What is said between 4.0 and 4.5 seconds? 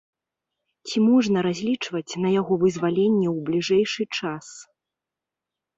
час?